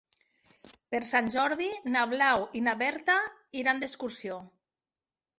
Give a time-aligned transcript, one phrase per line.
[0.93, 3.17] Per Sant Jordi na Blau i na Berta
[3.61, 4.39] iran d'excursió.